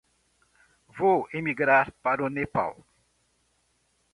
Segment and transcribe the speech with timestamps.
[0.97, 2.83] Vou emigrar para o Nepal.